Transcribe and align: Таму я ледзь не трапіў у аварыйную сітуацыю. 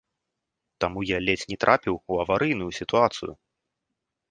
Таму 0.85 1.03
я 1.09 1.17
ледзь 1.25 1.43
не 1.51 1.57
трапіў 1.65 2.01
у 2.15 2.19
аварыйную 2.25 2.71
сітуацыю. 2.81 3.31